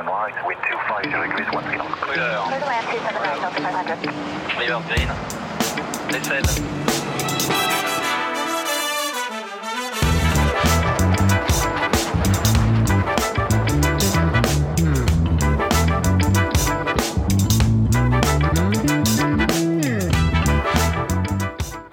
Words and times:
one 0.00 0.06
right, 0.06 0.46
wind 0.46 0.60
250 0.66 1.28
degrees, 1.28 1.46
one 1.52 1.64
knot. 1.76 2.00
Couleur. 2.00 2.42
Clear 2.46 2.60
to 2.60 2.66
land 2.66 2.86
279 2.86 3.84
Delta 3.84 3.96
500. 4.00 4.20
River 4.58 4.80
Green. 4.88 5.10
Décède. 6.10 6.46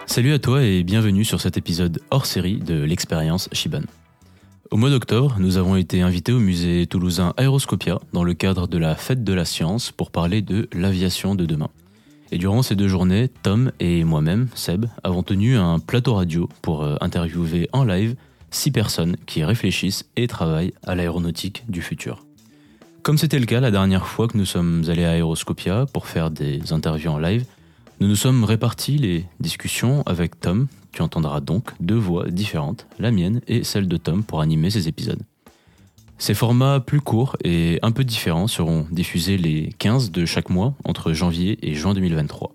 Salut 0.05 0.33
à 0.33 0.39
toi 0.39 0.63
et 0.63 0.83
bienvenue 0.83 1.25
sur 1.25 1.41
cet 1.41 1.57
épisode 1.57 2.01
hors 2.09 2.25
série 2.25 2.57
de 2.57 2.83
l'expérience 2.83 3.49
Shiban. 3.51 3.83
Au 4.77 4.79
mois 4.79 4.91
d'octobre, 4.91 5.37
nous 5.39 5.57
avons 5.57 5.75
été 5.75 6.03
invités 6.03 6.31
au 6.31 6.39
musée 6.39 6.85
toulousain 6.85 7.33
Aéroscopia 7.35 7.97
dans 8.13 8.23
le 8.23 8.35
cadre 8.35 8.67
de 8.67 8.77
la 8.77 8.93
Fête 8.93 9.23
de 9.23 9.33
la 9.33 9.43
Science 9.43 9.91
pour 9.91 10.11
parler 10.11 10.43
de 10.43 10.69
l'aviation 10.71 11.33
de 11.33 11.47
demain. 11.47 11.71
Et 12.31 12.37
durant 12.37 12.61
ces 12.61 12.75
deux 12.75 12.87
journées, 12.87 13.27
Tom 13.41 13.71
et 13.79 14.03
moi-même, 14.03 14.49
Seb, 14.53 14.85
avons 15.03 15.23
tenu 15.23 15.57
un 15.57 15.79
plateau 15.79 16.13
radio 16.13 16.47
pour 16.61 16.83
euh, 16.83 16.95
interviewer 17.01 17.67
en 17.73 17.85
live 17.85 18.15
six 18.51 18.69
personnes 18.69 19.17
qui 19.25 19.43
réfléchissent 19.43 20.05
et 20.15 20.27
travaillent 20.27 20.75
à 20.85 20.93
l'aéronautique 20.93 21.63
du 21.67 21.81
futur. 21.81 22.23
Comme 23.01 23.17
c'était 23.17 23.39
le 23.39 23.47
cas 23.47 23.61
la 23.61 23.71
dernière 23.71 24.05
fois 24.05 24.27
que 24.27 24.37
nous 24.37 24.45
sommes 24.45 24.83
allés 24.89 25.05
à 25.05 25.13
Aéroscopia 25.13 25.87
pour 25.91 26.05
faire 26.05 26.29
des 26.29 26.71
interviews 26.71 27.09
en 27.09 27.17
live, 27.17 27.47
nous 27.99 28.07
nous 28.07 28.15
sommes 28.15 28.43
répartis 28.43 28.99
les 28.99 29.25
discussions 29.39 30.03
avec 30.05 30.39
Tom. 30.39 30.67
Tu 30.97 31.03
entendras 31.03 31.41
donc 31.41 31.73
deux 31.79 31.93
voix 31.93 32.27
différentes, 32.27 32.87
la 32.97 33.11
mienne 33.11 33.41
et 33.47 33.63
celle 33.63 33.87
de 33.87 33.97
Tom, 33.97 34.23
pour 34.23 34.41
animer 34.41 34.71
ces 34.71 34.87
épisodes. 34.87 35.21
Ces 36.17 36.33
formats 36.33 36.79
plus 36.79 37.01
courts 37.01 37.37
et 37.43 37.77
un 37.83 37.91
peu 37.91 38.03
différents 38.03 38.47
seront 38.47 38.87
diffusés 38.89 39.37
les 39.37 39.69
15 39.77 40.09
de 40.09 40.25
chaque 40.25 40.49
mois 40.49 40.73
entre 40.85 41.13
janvier 41.13 41.59
et 41.61 41.75
juin 41.75 41.93
2023. 41.93 42.51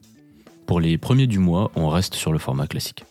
Pour 0.67 0.81
les 0.81 0.99
premiers 0.99 1.29
du 1.29 1.39
mois, 1.39 1.71
on 1.77 1.89
reste 1.89 2.17
sur 2.17 2.33
le 2.33 2.41
format 2.41 2.67
classique. 2.67 3.05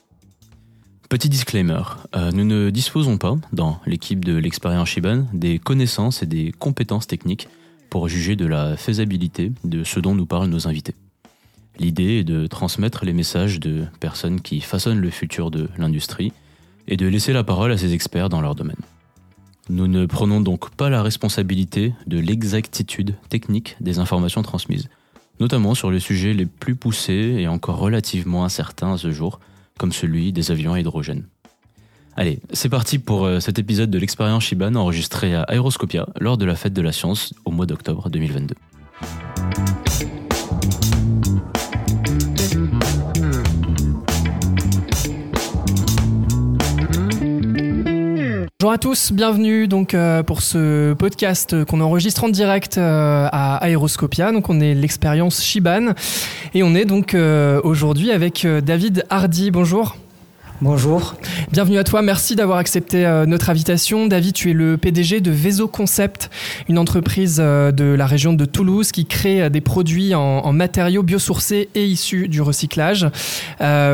Petit 1.08 1.30
disclaimer, 1.30 1.82
euh, 2.14 2.32
nous 2.32 2.44
ne 2.44 2.70
disposons 2.70 3.18
pas, 3.18 3.38
dans 3.54 3.80
l'équipe 3.86 4.26
de 4.26 4.36
l'expérience 4.36 4.90
Shiban, 4.90 5.28
des 5.32 5.60
connaissances 5.60 6.24
et 6.24 6.26
des 6.26 6.52
compétences 6.52 7.08
techniques 7.08 7.48
pour 7.90 8.10
juger 8.10 8.36
de 8.36 8.48
la 8.48 8.76
faisabilité 8.76 9.54
de 9.64 9.86
ce 9.86 10.02
dont 10.02 10.14
nous 10.14 10.26
parlent 10.26 10.50
nos 10.50 10.68
invités. 10.68 10.94
L'idée 11.82 12.20
est 12.20 12.24
de 12.24 12.46
transmettre 12.46 13.06
les 13.06 13.12
messages 13.12 13.60
de 13.60 13.86
personnes 14.00 14.40
qui 14.40 14.62
façonnent 14.62 15.00
le 15.00 15.10
futur 15.10 15.50
de 15.50 15.68
l'industrie 15.80 16.32
et 16.88 16.96
de 16.96 17.08
laisser 17.08 17.34
la 17.34 17.44
parole 17.44 17.72
à 17.72 17.78
ces 17.78 17.94
experts 17.94 18.30
dans 18.30 18.40
leur 18.40 18.54
domaine. 18.54 18.78
Nous 19.68 19.88
ne 19.88 20.06
prenons 20.06 20.42
donc 20.42 20.70
pas 20.76 20.92
la 20.92 21.02
responsabilité 21.02 21.96
de 22.06 22.20
l'exactitude 22.20 23.16
technique 23.30 23.78
des 23.82 23.98
informations 23.98 24.44
transmises, 24.44 24.90
notamment 25.40 25.74
sur 25.74 25.90
les 25.90 26.00
sujets 26.00 26.34
les 26.34 26.46
plus 26.46 26.76
poussés 26.76 27.38
et 27.40 27.48
encore 27.48 27.80
relativement 27.80 28.46
incertains 28.46 28.94
à 28.94 28.98
ce 29.00 29.10
jour, 29.10 29.40
comme 29.80 29.92
celui 29.92 30.34
des 30.34 30.52
avions 30.52 30.74
à 30.74 30.80
hydrogène. 30.80 31.26
Allez, 32.16 32.42
c'est 32.54 32.70
parti 32.70 33.00
pour 33.00 33.26
euh, 33.26 33.40
cet 33.40 33.58
épisode 33.58 33.90
de 33.90 33.98
l'expérience 33.98 34.44
Shiban 34.44 34.76
enregistré 34.76 35.34
à 35.34 35.42
Aéroscopia 35.44 36.08
lors 36.20 36.38
de 36.38 36.46
la 36.46 36.56
fête 36.56 36.74
de 36.74 36.82
la 36.84 36.92
science 36.92 37.34
au 37.44 37.50
mois 37.50 37.66
d'octobre 37.66 38.12
2022. 38.12 38.54
Bonjour 48.62 48.74
à 48.74 48.78
tous, 48.78 49.12
bienvenue 49.12 49.68
donc 49.68 49.96
euh, 49.96 50.22
pour 50.22 50.44
ce 50.44 50.94
podcast 50.94 51.66
qu'on 51.66 51.82
enregistre 51.82 52.26
en 52.26 52.30
direct 52.30 52.78
euh, 52.78 53.28
à 53.32 53.56
Aéroscopia. 53.56 54.32
Donc 54.32 54.50
on 54.50 54.60
est 54.60 54.76
l'expérience 54.76 55.44
Shiban 55.44 55.94
et 56.54 56.62
on 56.62 56.76
est 56.76 56.86
donc 56.86 57.16
euh, 57.16 57.60
aujourd'hui 57.64 58.12
avec 58.12 58.46
David 58.46 59.04
Hardy. 59.10 59.50
Bonjour. 59.50 59.96
Bonjour. 60.62 61.16
Bienvenue 61.52 61.80
à 61.80 61.84
toi, 61.84 62.04
merci 62.04 62.36
d'avoir 62.36 62.60
accepté 62.60 63.04
euh, 63.04 63.26
notre 63.26 63.50
invitation. 63.50 64.06
David, 64.06 64.34
tu 64.34 64.52
es 64.52 64.54
le 64.54 64.78
PDG 64.78 65.20
de 65.20 65.32
Veso 65.32 65.68
Concept, 65.68 66.30
une 66.70 66.78
entreprise 66.78 67.40
euh, 67.40 67.72
de 67.72 67.84
la 67.86 68.06
région 68.06 68.34
de 68.34 68.46
Toulouse 68.46 68.92
qui 68.92 69.08
crée 69.08 69.42
euh, 69.42 69.50
des 69.50 69.60
produits 69.60 70.14
en, 70.14 70.54
matériaux 70.54 71.02
biosourcés 71.02 71.70
et 71.74 71.88
issus 71.88 72.28
du 72.28 72.42
recyclage. 72.42 73.08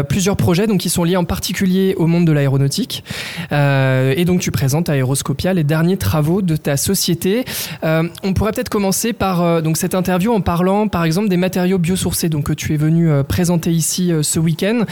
Plusieurs 0.09 0.35
projets 0.35 0.67
donc, 0.67 0.79
qui 0.79 0.89
sont 0.89 1.03
liés 1.03 1.15
en 1.15 1.23
particulier 1.23 1.93
au 1.97 2.07
monde 2.07 2.25
de 2.25 2.31
l'aéronautique. 2.31 3.03
Et 3.51 4.25
donc 4.25 4.41
tu 4.41 4.49
présentes 4.49 4.89
à 4.89 4.93
Aéroscopia 4.93 5.53
les 5.53 5.63
derniers 5.63 5.97
travaux 5.97 6.41
de 6.41 6.55
ta 6.55 6.77
société. 6.77 7.45
On 7.83 8.33
pourrait 8.33 8.53
peut-être 8.53 8.69
commencer 8.69 9.13
par 9.13 9.61
donc, 9.61 9.77
cette 9.77 9.93
interview 9.93 10.33
en 10.33 10.41
parlant 10.41 10.87
par 10.87 11.03
exemple 11.03 11.29
des 11.29 11.37
matériaux 11.37 11.77
biosourcés 11.77 12.29
donc, 12.29 12.45
que 12.45 12.53
tu 12.53 12.73
es 12.73 12.77
venu 12.77 13.09
présenter 13.27 13.71
ici 13.71 14.11
ce 14.21 14.39
week-end. 14.39 14.85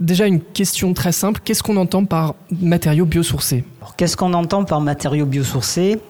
Déjà 0.00 0.26
une 0.26 0.40
question 0.40 0.92
très 0.92 1.12
simple, 1.12 1.21
qu'est-ce 1.44 1.62
qu'on 1.62 1.76
entend 1.76 2.04
par 2.04 2.34
matériaux 2.50 3.06
biosourcés 3.06 3.64
Qu'est-ce 3.96 4.16
qu'on 4.16 4.32
entend 4.32 4.64
par 4.64 4.80
matériaux 4.80 5.26
biosourcés? 5.26 6.00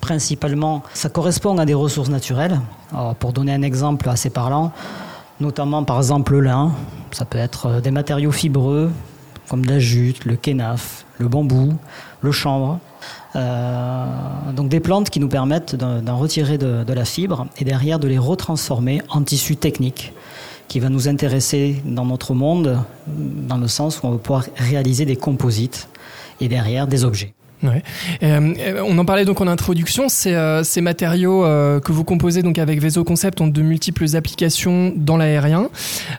Principalement, 0.00 0.82
ça 0.94 1.08
correspond 1.08 1.56
à 1.58 1.64
des 1.66 1.74
ressources 1.74 2.08
naturelles. 2.08 2.60
Pour 3.18 3.32
donner 3.32 3.52
un 3.52 3.62
exemple 3.62 4.08
assez 4.08 4.30
parlant, 4.30 4.72
notamment 5.40 5.84
par 5.84 5.98
exemple 5.98 6.32
le 6.32 6.40
lin, 6.40 6.72
ça 7.10 7.24
peut 7.24 7.38
être 7.38 7.66
euh, 7.66 7.80
des 7.80 7.90
matériaux 7.90 8.32
fibreux 8.32 8.90
comme 9.48 9.64
la 9.64 9.78
jute, 9.78 10.24
le 10.24 10.36
kénaf, 10.36 11.04
le 11.18 11.28
bambou, 11.28 11.74
le 12.20 12.32
chanvre. 12.32 12.78
Euh, 13.34 14.06
donc 14.54 14.68
des 14.68 14.80
plantes 14.80 15.10
qui 15.10 15.20
nous 15.20 15.28
permettent 15.28 15.74
d'en 15.74 16.16
retirer 16.16 16.58
de, 16.58 16.84
de 16.84 16.92
la 16.92 17.04
fibre 17.04 17.46
et 17.58 17.64
derrière 17.64 17.98
de 17.98 18.08
les 18.08 18.18
retransformer 18.18 19.02
en 19.08 19.22
tissu 19.22 19.56
technique 19.56 20.12
qui 20.72 20.80
va 20.80 20.88
nous 20.88 21.06
intéresser 21.06 21.82
dans 21.84 22.06
notre 22.06 22.32
monde, 22.32 22.78
dans 23.06 23.58
le 23.58 23.68
sens 23.68 24.00
où 24.02 24.06
on 24.06 24.12
va 24.12 24.16
pouvoir 24.16 24.46
réaliser 24.56 25.04
des 25.04 25.16
composites 25.16 25.86
et 26.40 26.48
derrière 26.48 26.86
des 26.86 27.04
objets. 27.04 27.34
Ouais. 27.62 27.82
Euh, 28.22 28.82
on 28.82 28.96
en 28.96 29.04
parlait 29.04 29.26
donc 29.26 29.42
en 29.42 29.48
introduction. 29.48 30.08
Ces, 30.08 30.32
euh, 30.32 30.64
ces 30.64 30.80
matériaux 30.80 31.44
euh, 31.44 31.78
que 31.78 31.92
vous 31.92 32.04
composez 32.04 32.40
donc 32.40 32.58
avec 32.58 32.80
Veso 32.80 33.04
Concept 33.04 33.42
ont 33.42 33.48
de 33.48 33.60
multiples 33.60 34.16
applications 34.16 34.94
dans 34.96 35.18
l'aérien. 35.18 35.68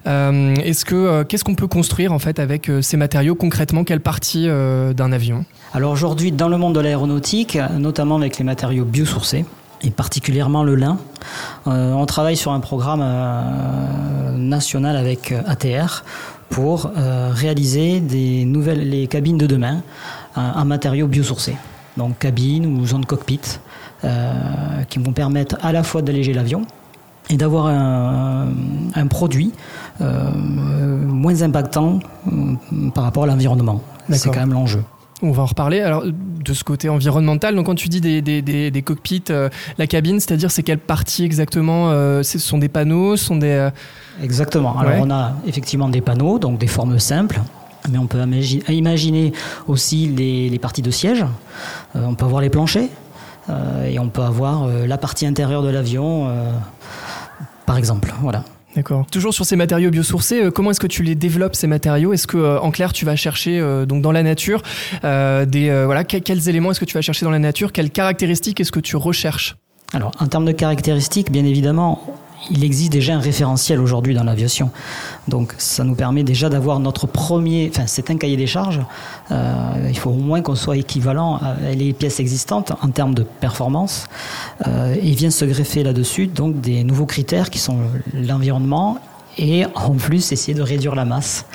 Est-ce 0.05 0.85
que 0.85 1.23
qu'est-ce 1.23 1.43
qu'on 1.43 1.55
peut 1.55 1.67
construire 1.67 2.13
en 2.13 2.19
fait 2.19 2.37
avec 2.37 2.69
ces 2.81 2.95
matériaux 2.95 3.33
concrètement? 3.33 3.83
Quelle 3.83 4.01
partie 4.01 4.45
d'un 4.45 5.11
avion? 5.11 5.45
Alors 5.73 5.91
aujourd'hui, 5.91 6.31
dans 6.31 6.47
le 6.47 6.57
monde 6.57 6.75
de 6.75 6.79
l'aéronautique, 6.79 7.57
notamment 7.79 8.17
avec 8.17 8.37
les 8.37 8.43
matériaux 8.43 8.85
biosourcés, 8.85 9.45
et 9.83 9.91
particulièrement 9.91 10.63
le 10.63 10.75
lin, 10.75 10.97
euh, 11.67 11.93
on 11.93 12.05
travaille 12.05 12.37
sur 12.37 12.51
un 12.51 12.59
programme 12.59 13.01
euh, 13.03 14.31
national 14.37 14.95
avec 14.95 15.31
euh, 15.31 15.41
ATR 15.45 16.03
pour 16.49 16.91
euh, 16.97 17.31
réaliser 17.33 17.99
des 17.99 18.45
nouvelles 18.45 18.89
les 18.89 19.07
cabines 19.07 19.37
de 19.37 19.47
demain 19.47 19.81
en 20.35 20.65
matériaux 20.65 21.07
biosourcés. 21.07 21.55
Donc 21.95 22.17
cabines 22.17 22.65
ou 22.65 22.85
zones 22.87 23.05
cockpit 23.05 23.39
qui 24.89 24.99
vont 24.99 25.13
permettre 25.13 25.57
à 25.61 25.71
la 25.71 25.83
fois 25.83 26.01
d'alléger 26.01 26.33
l'avion 26.33 26.63
et 27.29 27.37
d'avoir 27.37 27.67
un, 27.67 28.47
un 28.95 29.07
produit 29.07 29.51
moins 29.99 31.41
impactant 31.43 31.99
par 32.95 33.03
rapport 33.03 33.25
à 33.25 33.27
l'environnement. 33.27 33.81
C'est 34.09 34.29
quand 34.29 34.39
même 34.39 34.53
l'enjeu. 34.53 34.83
On 35.23 35.31
va 35.31 35.43
en 35.43 35.45
reparler. 35.47 35.79
Alors 35.81 36.03
de 36.05 36.53
ce 36.53 36.63
côté 36.63 36.89
environnemental, 36.89 37.55
donc 37.55 37.65
quand 37.67 37.75
tu 37.75 37.87
dis 37.89 38.01
des, 38.01 38.21
des, 38.21 38.41
des, 38.41 38.69
des 38.71 38.81
cockpits, 38.81 39.23
euh, 39.29 39.49
la 39.77 39.87
cabine, 39.87 40.19
c'est-à-dire 40.19 40.51
c'est 40.51 40.63
quelle 40.63 40.79
partie 40.79 41.23
exactement 41.23 41.89
euh, 41.91 42.21
Ce 42.23 42.37
sont 42.39 42.57
des 42.57 42.67
panneaux, 42.69 43.15
sont 43.15 43.37
des 43.37 43.47
euh, 43.47 43.69
Exactement. 44.21 44.77
Alors 44.77 44.93
Ouais. 44.93 44.99
on 45.01 45.09
a 45.09 45.33
effectivement 45.47 45.87
des 45.89 46.01
panneaux, 46.01 46.37
donc 46.39 46.59
des 46.59 46.67
formes 46.67 46.99
simples. 46.99 47.39
Mais 47.89 47.97
on 47.97 48.05
peut 48.07 48.19
imagi- 48.19 48.63
imaginer 48.71 49.33
aussi 49.67 50.07
les, 50.07 50.49
les 50.49 50.59
parties 50.59 50.81
de 50.81 50.91
siège. 50.91 51.25
On 51.95 52.15
peut 52.15 52.25
avoir 52.25 52.41
les 52.41 52.49
planchers. 52.49 52.89
et 53.89 53.99
on 53.99 54.07
peut 54.09 54.21
avoir 54.21 54.67
la 54.67 54.97
partie 54.97 55.25
intérieure 55.25 55.63
de 55.63 55.69
l'avion, 55.69 56.29
par 57.65 57.77
exemple. 57.77 58.13
Voilà. 58.21 58.43
D'accord. 58.75 59.05
Toujours 59.11 59.33
sur 59.33 59.45
ces 59.45 59.55
matériaux 59.55 59.91
biosourcés, 59.91 60.45
euh, 60.45 60.51
comment 60.51 60.71
est-ce 60.71 60.79
que 60.79 60.87
tu 60.87 61.03
les 61.03 61.13
développes 61.15 61.55
ces 61.55 61.67
matériaux? 61.67 62.11
Est-ce 62.13 62.25
que 62.25 62.37
euh, 62.37 62.59
en 62.59 62.71
clair 62.71 62.91
tu 62.91 63.05
vas 63.05 63.15
chercher 63.15 63.59
euh, 63.59 63.85
donc 63.85 64.01
dans 64.01 64.11
la 64.11 64.23
nature 64.23 64.63
euh, 65.03 65.45
des 65.45 65.69
euh, 65.69 65.85
voilà 65.85 66.03
que- 66.03 66.17
quels 66.17 66.49
éléments 66.49 66.71
est-ce 66.71 66.79
que 66.79 66.85
tu 66.85 66.95
vas 66.95 67.01
chercher 67.01 67.25
dans 67.25 67.31
la 67.31 67.39
nature? 67.39 67.71
Quelles 67.71 67.91
caractéristiques 67.91 68.59
est-ce 68.59 68.71
que 68.71 68.79
tu 68.79 68.95
recherches? 68.95 69.55
Alors, 69.93 70.11
en 70.19 70.25
termes 70.25 70.45
de 70.45 70.51
caractéristiques, 70.53 71.31
bien 71.31 71.45
évidemment, 71.45 72.01
il 72.51 72.63
existe 72.63 72.91
déjà 72.91 73.15
un 73.15 73.19
référentiel 73.19 73.79
aujourd'hui 73.79 74.13
dans 74.13 74.23
l'aviation. 74.23 74.71
Donc, 75.27 75.53
ça 75.57 75.83
nous 75.83 75.95
permet 75.95 76.23
déjà 76.23 76.49
d'avoir 76.49 76.79
notre 76.79 77.07
premier. 77.07 77.69
Enfin, 77.73 77.87
c'est 77.87 78.09
un 78.09 78.17
cahier 78.17 78.37
des 78.37 78.47
charges. 78.47 78.81
Euh, 79.31 79.87
il 79.89 79.97
faut 79.97 80.09
au 80.09 80.13
moins 80.13 80.41
qu'on 80.41 80.55
soit 80.55 80.77
équivalent 80.77 81.37
à 81.37 81.55
les 81.73 81.93
pièces 81.93 82.19
existantes 82.19 82.73
en 82.81 82.89
termes 82.89 83.13
de 83.13 83.23
performance. 83.23 84.07
Euh, 84.67 84.95
et 85.01 85.11
vient 85.11 85.31
se 85.31 85.45
greffer 85.45 85.83
là-dessus 85.83 86.27
donc 86.27 86.61
des 86.61 86.83
nouveaux 86.83 87.05
critères 87.05 87.49
qui 87.49 87.59
sont 87.59 87.77
l'environnement 88.13 88.97
et 89.37 89.65
en 89.75 89.93
plus 89.95 90.31
essayer 90.31 90.53
de 90.53 90.61
réduire 90.61 90.95
la 90.95 91.05
masse, 91.05 91.45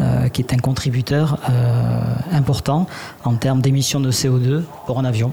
euh, 0.00 0.28
qui 0.28 0.42
est 0.42 0.52
un 0.52 0.58
contributeur 0.58 1.38
euh, 1.48 2.00
important 2.32 2.86
en 3.24 3.34
termes 3.34 3.60
d'émissions 3.60 4.00
de 4.00 4.10
CO2 4.10 4.62
pour 4.86 4.98
un 4.98 5.04
avion. 5.04 5.32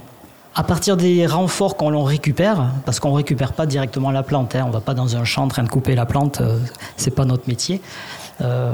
À 0.54 0.64
partir 0.64 0.98
des 0.98 1.26
renforts 1.26 1.78
qu'on 1.78 2.04
récupère, 2.04 2.72
parce 2.86 3.00
qu'on 3.00 3.12
ne 3.12 3.16
récupère 3.16 3.54
pas 3.54 3.66
directement 3.66 4.12
la 4.12 4.22
plante, 4.22 4.54
hein, 4.54 4.64
on 4.66 4.68
ne 4.68 4.74
va 4.74 4.82
pas 4.82 4.94
dans 4.94 5.16
un 5.16 5.24
champ 5.24 5.44
en 5.44 5.48
train 5.48 5.64
de 5.64 5.70
couper 5.70 5.96
la 5.96 6.06
plante, 6.06 6.42
euh, 6.42 6.58
c'est 6.98 7.16
pas 7.16 7.24
notre 7.24 7.48
métier. 7.48 7.80
Euh, 8.42 8.74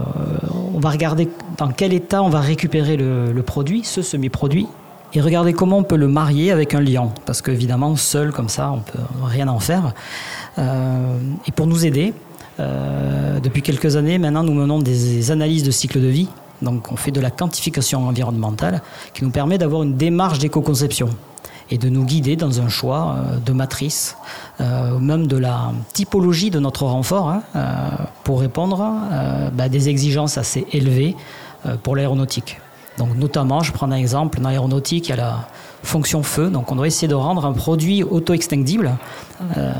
on 0.76 0.80
va 0.80 0.90
regarder 0.90 1.30
dans 1.58 1.68
quel 1.68 1.94
état 1.94 2.24
on 2.24 2.30
va 2.30 2.40
récupérer 2.40 2.98
le, 2.98 3.42
produit, 3.44 3.84
ce 3.84 4.02
semi-produit, 4.02 4.68
et 5.14 5.22
regarder 5.22 5.54
comment 5.54 5.78
on 5.78 5.84
peut 5.84 5.98
le 5.98 6.08
marier 6.08 6.52
avec 6.52 6.74
un 6.74 6.82
liant, 6.82 7.14
parce 7.28 7.44
qu'évidemment, 7.44 7.96
seul 7.96 8.32
comme 8.32 8.50
ça, 8.50 8.72
on 8.72 8.80
peut 8.80 9.00
rien 9.24 9.48
en 9.48 9.60
faire. 9.60 9.94
Euh, 10.58 11.20
et 11.46 11.52
pour 11.52 11.68
nous 11.68 11.86
aider, 11.86 12.14
euh, 12.60 13.40
depuis 13.40 13.62
quelques 13.62 13.98
années, 13.98 14.18
maintenant, 14.18 14.44
nous 14.44 14.54
menons 14.54 14.80
des 14.80 15.30
analyses 15.30 15.64
de 15.64 15.72
cycle 15.72 16.02
de 16.02 16.08
vie. 16.08 16.28
Donc, 16.64 16.92
on 16.92 16.96
fait 16.96 17.12
de 17.12 17.22
la 17.22 17.30
quantification 17.30 18.08
environnementale 18.08 18.82
qui 19.14 19.24
nous 19.24 19.30
permet 19.30 19.60
d'avoir 19.60 19.84
une 19.84 19.96
démarche 19.96 20.40
d'éco-conception 20.40 21.10
et 21.69 21.78
de 21.78 21.90
nous 21.90 22.04
guider 22.04 22.36
dans 22.36 22.62
un 22.62 22.69
choix 22.69 23.18
euh, 23.18 23.38
de 23.38 23.54
matrice, 23.54 24.18
euh, 24.62 24.98
même 25.00 25.28
de 25.28 25.38
la 25.38 25.72
typologie 25.94 26.50
de 26.50 26.60
notre 26.60 26.84
renfort, 26.86 27.30
hein, 27.30 27.44
euh, 27.56 27.90
pour 28.24 28.40
répondre 28.40 28.81
euh, 28.81 29.50
bah, 29.52 29.66
à 29.66 29.69
des 29.69 29.90
exigences 29.90 30.38
assez 30.38 30.66
élevées 30.72 31.16
pour 31.84 31.96
l'aéronautique. 31.96 32.60
Donc 32.98 33.16
notamment, 33.16 33.62
je 33.62 33.72
prends 33.72 33.92
un 33.92 33.96
exemple, 33.96 34.40
dans 34.40 34.50
l'aéronautique, 34.50 35.08
il 35.08 35.10
y 35.12 35.14
a 35.14 35.18
la 35.18 35.48
fonction 35.84 36.24
feu, 36.24 36.50
donc 36.50 36.72
on 36.72 36.76
doit 36.76 36.88
essayer 36.88 37.08
de 37.08 37.14
rendre 37.16 37.46
un 37.46 37.54
produit 37.54 38.04
auto-extinctible, 38.04 38.98
euh, 39.56 39.72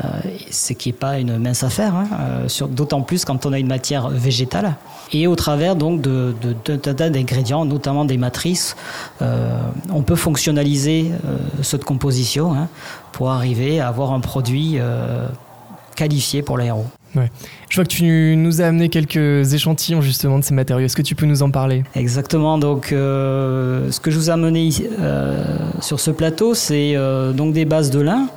ce 0.50 0.72
qui 0.72 0.90
n'est 0.90 0.92
pas 0.94 1.18
une 1.18 1.36
mince 1.38 1.64
affaire, 1.64 1.94
hein, 1.96 2.06
euh, 2.20 2.48
sur- 2.48 2.68
d'autant 2.68 3.02
plus 3.02 3.24
quand 3.24 3.44
on 3.44 3.52
a 3.52 3.58
une 3.58 3.66
matière 3.66 4.08
végétale. 4.08 4.76
Et 5.12 5.26
au 5.26 5.34
travers 5.34 5.74
donc 5.74 6.00
de, 6.00 6.34
de, 6.40 6.54
de- 6.64 6.76
d'un 6.76 6.94
tas 6.94 7.10
d'ingrédients, 7.10 7.64
notamment 7.64 8.04
des 8.04 8.18
matrices, 8.18 8.76
euh, 9.20 9.58
on 9.92 10.02
peut 10.02 10.14
fonctionnaliser 10.16 11.10
euh, 11.26 11.36
cette 11.62 11.84
composition 11.84 12.54
hein, 12.54 12.68
pour 13.12 13.30
arriver 13.30 13.80
à 13.80 13.88
avoir 13.88 14.12
un 14.12 14.20
produit 14.20 14.76
euh, 14.78 15.26
qualifié 15.96 16.42
pour 16.42 16.56
l'aéro. 16.56 16.84
Je 17.68 17.76
vois 17.76 17.84
que 17.84 17.90
tu 17.90 18.34
nous 18.36 18.60
as 18.62 18.66
amené 18.66 18.88
quelques 18.88 19.52
échantillons 19.54 20.00
justement 20.00 20.38
de 20.38 20.44
ces 20.44 20.54
matériaux. 20.54 20.86
Est-ce 20.86 20.96
que 20.96 21.02
tu 21.02 21.14
peux 21.14 21.26
nous 21.26 21.42
en 21.42 21.50
parler? 21.50 21.84
Exactement. 21.94 22.58
Donc, 22.58 22.92
euh, 22.92 23.90
ce 23.90 24.00
que 24.00 24.10
je 24.10 24.18
vous 24.18 24.28
ai 24.30 24.32
amené 24.32 24.70
euh, 25.00 25.44
sur 25.80 26.00
ce 26.00 26.10
plateau, 26.10 26.54
c'est 26.54 26.94
euh, 26.96 27.32
donc 27.32 27.52
des 27.52 27.64
bases 27.64 27.90
de 27.90 28.00
lin 28.00 28.28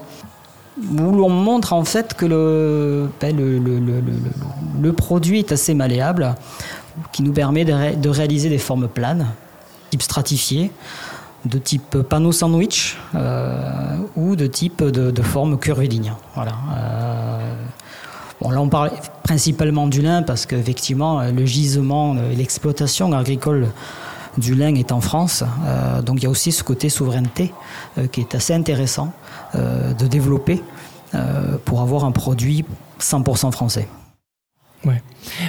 où 0.98 1.12
l'on 1.12 1.30
montre 1.30 1.74
en 1.74 1.84
fait 1.84 2.14
que 2.16 2.26
le, 2.26 3.08
ben, 3.20 4.94
produit 4.94 5.40
est 5.40 5.52
assez 5.52 5.74
malléable, 5.74 6.36
qui 7.12 7.24
nous 7.24 7.34
permet 7.34 7.66
de, 7.66 7.74
ré- 7.74 7.96
de 7.96 8.10
réaliser 8.10 8.50
des 8.50 8.58
formes 8.58 8.88
planes, 8.88 9.28
type 9.92 10.02
stratifié, 10.02 10.72
de 11.46 11.58
type 11.58 11.98
panneau 12.10 12.32
sandwich 12.32 12.98
ou 14.16 14.36
de 14.36 14.48
type 14.48 14.84
de, 14.84 15.12
de 15.12 15.22
forme 15.22 15.58
curviligne. 15.58 16.14
Voilà. 16.36 16.54
Bon, 18.42 18.50
là, 18.50 18.60
on 18.60 18.70
parle 18.70 18.92
principalement 19.24 19.86
du 19.86 20.02
lin 20.02 20.24
parce 20.24 20.48
qu'effectivement, 20.48 21.20
euh, 21.20 21.32
le 21.32 21.46
gisement 21.46 22.16
et 22.18 22.36
l'exploitation 22.36 23.14
agricole 23.14 23.68
du 24.38 24.56
lin 24.56 24.74
est 24.74 24.92
en 24.92 25.00
France. 25.00 25.44
Euh, 25.66 26.02
donc, 26.02 26.18
il 26.18 26.24
y 26.24 26.26
a 26.26 26.30
aussi 26.30 26.52
ce 26.52 26.64
côté 26.64 26.90
souveraineté 26.90 27.54
euh, 28.00 28.08
qui 28.08 28.22
est 28.22 28.34
assez 28.34 28.54
intéressant 28.54 29.14
euh, 29.54 29.94
de 29.94 30.08
développer 30.08 30.64
euh, 31.14 31.58
pour 31.66 31.82
avoir 31.82 32.04
un 32.04 32.12
produit 32.12 32.66
100% 33.00 33.52
français. 33.52 33.88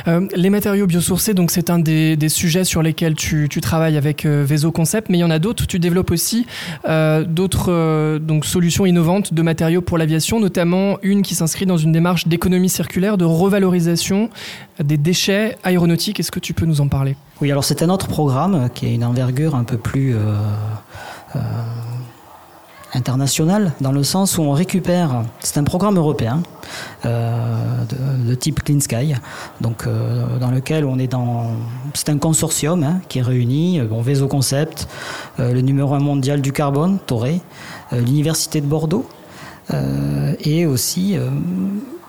Euh, 0.09 0.27
les 0.35 0.51
matériaux 0.51 0.87
biosourcés, 0.87 1.35
donc 1.35 1.51
c'est 1.51 1.71
un 1.71 1.79
des, 1.79 2.17
sujets 2.29 2.65
sur 2.65 2.83
lesquels 2.83 3.15
tu, 3.15 3.49
tu 3.51 3.61
travailles 3.61 3.97
avec 3.97 4.25
euh, 4.25 4.45
Veso 4.47 4.73
Concept, 4.73 5.09
mais 5.09 5.19
il 5.19 5.21
y 5.21 5.25
en 5.25 5.31
a 5.31 5.39
d'autres. 5.39 5.67
Tu 5.67 5.79
développes 5.79 6.11
aussi 6.11 6.47
euh, 6.89 7.25
d'autres 7.25 7.71
euh, 7.71 8.19
donc 8.19 8.45
solutions 8.45 8.87
innovantes 8.87 9.35
de 9.35 9.43
matériaux 9.43 9.83
pour 9.83 9.99
l'aviation, 9.99 10.41
notamment 10.41 10.99
une 11.03 11.23
qui 11.23 11.35
s'inscrit 11.35 11.67
dans 11.67 11.77
une 11.77 11.93
démarche 11.93 12.29
d'économie 12.29 12.69
circulaire, 12.69 13.19
de 13.19 13.25
revalorisation 13.25 14.31
des 14.83 14.97
déchets 14.97 15.57
aéronautiques. 15.65 16.21
Est-ce 16.21 16.31
que 16.31 16.41
tu 16.41 16.55
peux 16.55 16.67
nous 16.67 16.81
en 16.81 16.89
parler? 16.89 17.17
Oui, 17.41 17.51
alors 17.51 17.65
c'est 17.65 17.83
un 17.83 17.89
autre 17.89 18.09
programme 18.09 18.69
qui 18.75 18.87
a 18.87 18.91
une 18.91 19.05
envergure 19.05 19.55
un 19.55 19.65
peu 19.65 19.77
plus 19.77 20.15
internationale, 22.95 23.73
dans 23.81 23.93
le 23.93 24.03
sens 24.03 24.39
où 24.39 24.43
on 24.43 24.53
récupère, 24.53 25.25
c'est 25.41 25.59
un 25.59 25.65
programme 25.65 25.97
européen 25.97 26.43
euh, 27.05 27.85
de, 28.27 28.35
type 28.35 28.63
Clean 28.63 28.81
Sky, 28.81 29.15
donc 29.61 29.87
euh, 29.87 30.39
dans 30.39 30.51
lequel 30.51 30.85
on 30.85 30.99
est 30.99 31.07
dans, 31.07 31.47
c'est 31.95 32.11
un 32.11 32.19
consortium 32.19 32.83
hein, 32.83 33.01
qui 33.09 33.23
réunit 33.23 33.81
euh, 33.81 33.85
bon, 33.85 34.03
Concept, 34.29 34.89
euh, 35.41 35.53
le 35.53 35.61
numéro 35.61 35.95
un 35.95 36.01
mondial 36.01 36.41
du 36.41 36.53
carbone, 36.53 36.99
Toré, 37.07 37.41
euh, 37.93 38.01
l'université 38.01 38.61
de 38.61 38.67
Bordeaux, 38.67 39.07
euh, 39.73 40.35
et 40.41 40.67
aussi 40.67 41.17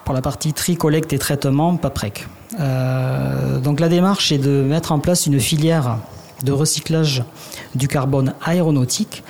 pour 0.03 0.13
la 0.13 0.21
partie 0.21 0.53
tri, 0.53 0.75
collecte 0.75 1.13
et 1.13 1.19
traitement, 1.19 1.77
PAPREC. 1.77 2.27
Donc 3.63 3.79
la 3.79 3.89
démarche 3.89 4.31
est 4.31 4.37
de 4.37 4.63
mettre 4.63 4.91
en 4.91 4.99
place 4.99 5.27
une 5.27 5.39
filière 5.39 5.97
de 6.43 6.51
recyclage 6.51 7.23
du 7.73 7.87
carbone 7.87 8.33
aéronautique 8.43 9.23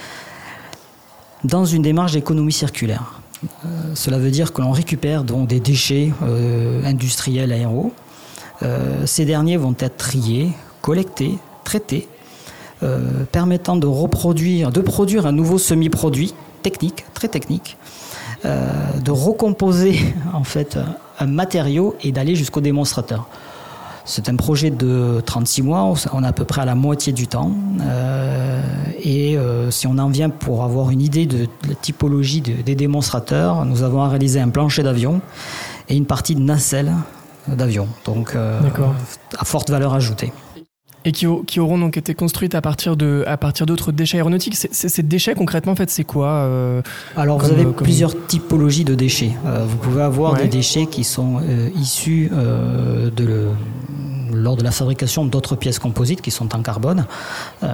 dans 1.43 1.65
une 1.65 1.81
démarche 1.81 2.13
d'économie 2.13 2.53
circulaire. 2.53 3.19
Euh, 3.43 3.67
cela 3.95 4.17
veut 4.17 4.31
dire 4.31 4.53
que 4.53 4.61
l'on 4.61 4.71
récupère 4.71 5.23
des 5.23 5.59
déchets 5.59 6.11
euh, 6.23 6.83
industriels 6.85 7.51
aéros. 7.51 7.91
Euh, 8.61 9.05
ces 9.05 9.25
derniers 9.25 9.57
vont 9.57 9.75
être 9.79 9.97
triés, 9.97 10.51
collectés, 10.81 11.37
traités, 11.63 12.07
euh, 12.83 13.25
permettant 13.31 13.75
de 13.75 13.87
reproduire, 13.87 14.71
de 14.71 14.81
produire 14.81 15.25
un 15.25 15.31
nouveau 15.31 15.57
semi-produit 15.57 16.33
technique, 16.61 17.05
très 17.13 17.27
technique, 17.27 17.77
de 18.45 19.11
recomposer 19.11 19.99
en 20.33 20.43
fait 20.43 20.77
un 21.19 21.27
matériau 21.27 21.95
et 22.01 22.11
d'aller 22.11 22.35
jusqu'au 22.35 22.61
démonstrateur. 22.61 23.27
C'est 24.05 24.27
un 24.27 24.35
projet 24.35 24.69
de 24.69 25.21
36 25.25 25.61
mois, 25.61 25.93
on 26.11 26.23
est 26.23 26.27
à 26.27 26.33
peu 26.33 26.43
près 26.43 26.61
à 26.61 26.65
la 26.65 26.75
moitié 26.75 27.13
du 27.13 27.27
temps. 27.27 27.51
Euh, 27.81 28.61
et 29.01 29.37
euh, 29.37 29.71
si 29.71 29.87
on 29.87 29.97
en 29.97 30.09
vient 30.09 30.29
pour 30.29 30.63
avoir 30.63 30.89
une 30.89 31.01
idée 31.01 31.25
de, 31.25 31.45
de 31.45 31.69
la 31.69 31.75
typologie 31.75 32.41
de- 32.41 32.61
des 32.61 32.75
démonstrateurs, 32.75 33.63
nous 33.65 33.81
avons 33.81 34.07
réalisé 34.07 34.41
un 34.41 34.49
plancher 34.49 34.83
d'avion 34.83 35.21
et 35.87 35.95
une 35.95 36.05
partie 36.05 36.35
de 36.35 36.41
nacelle 36.41 36.91
d'avion, 37.47 37.87
donc 38.05 38.35
euh, 38.35 38.59
à 39.37 39.45
forte 39.45 39.69
valeur 39.69 39.93
ajoutée. 39.93 40.33
Et 41.05 41.11
qui, 41.11 41.27
au- 41.27 41.43
qui 41.43 41.59
auront 41.61 41.77
donc 41.77 41.95
été 41.97 42.13
construites 42.13 42.55
à 42.55 42.61
partir 42.61 42.95
de 42.97 43.23
à 43.27 43.35
partir 43.37 43.65
d'autres 43.65 43.91
déchets 43.91 44.17
aéronautiques. 44.17 44.55
Ces 44.55 45.03
déchets 45.03 45.33
concrètement, 45.35 45.73
en 45.73 45.75
fait, 45.75 45.89
c'est 45.89 46.05
quoi 46.05 46.47
Alors 47.17 47.37
Comme, 47.37 47.47
vous 47.47 47.53
avez 47.53 47.63
comme- 47.63 47.73
plusieurs 47.75 48.25
typologies 48.27 48.85
de 48.85 48.95
déchets. 48.95 49.31
Vous 49.67 49.77
pouvez 49.77 50.01
avoir 50.01 50.33
Ouais. 50.33 50.43
des 50.43 50.47
déchets 50.49 50.85
qui 50.87 51.03
sont 51.03 51.41
issus 51.75 52.29
de 52.33 53.23
le- 53.25 53.49
lors 54.33 54.55
de 54.55 54.63
la 54.63 54.71
fabrication 54.71 55.25
d'autres 55.25 55.55
pièces 55.55 55.79
composites 55.79 56.21
qui 56.21 56.31
sont 56.31 56.55
en 56.55 56.61
carbone. 56.61 57.05
Euh, 57.63 57.73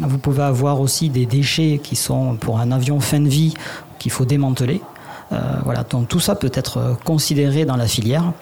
vous 0.00 0.18
pouvez 0.18 0.42
avoir 0.42 0.80
aussi 0.80 1.08
des 1.08 1.26
déchets 1.26 1.80
qui 1.82 1.96
sont 1.96 2.36
pour 2.36 2.58
un 2.58 2.72
avion 2.72 3.00
fin 3.00 3.20
de 3.20 3.28
vie 3.28 3.54
qu'il 3.98 4.10
faut 4.10 4.24
démanteler. 4.24 4.80
Euh, 5.32 5.36
voilà, 5.64 5.84
donc 5.84 6.08
tout 6.08 6.20
ça 6.20 6.34
peut 6.34 6.50
être 6.54 6.96
considéré 7.04 7.66
dans 7.66 7.76
la 7.76 7.86
filière 7.86 8.32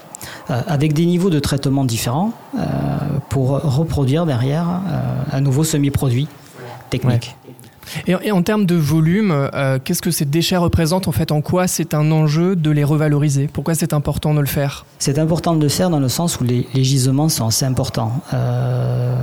euh, 0.50 0.62
avec 0.66 0.92
des 0.92 1.04
niveaux 1.04 1.30
de 1.30 1.40
traitement 1.40 1.84
différents 1.84 2.32
pour 3.28 3.60
reproduire 3.60 4.24
derrière 4.24 4.66
un 5.32 5.40
nouveau 5.40 5.64
semi-produit 5.64 6.28
technique. 6.90 7.35
Et, 8.06 8.32
en 8.32 8.42
termes 8.42 8.66
de 8.66 8.74
volume, 8.74 9.30
euh, 9.32 9.78
qu'est-ce 9.82 10.02
que 10.02 10.10
ces 10.10 10.24
déchets 10.24 10.56
représentent 10.56 11.08
en 11.08 11.12
fait 11.12 11.32
En 11.32 11.40
quoi 11.40 11.66
c'est 11.66 11.94
un 11.94 12.10
enjeu 12.10 12.56
de 12.56 12.70
les 12.70 12.84
revaloriser? 12.84 13.48
Pourquoi 13.52 13.74
c'est 13.74 13.92
important 13.92 14.34
de 14.34 14.40
le 14.40 14.46
faire? 14.46 14.84
C'est 14.98 15.18
important 15.18 15.54
de 15.54 15.62
le 15.62 15.68
faire 15.68 15.90
dans 15.90 16.00
le 16.00 16.08
sens 16.08 16.40
où 16.40 16.44
les, 16.44 16.66
gisements 16.74 17.28
sont 17.28 17.46
assez 17.46 17.64
importants. 17.64 18.12
Euh, 18.32 19.14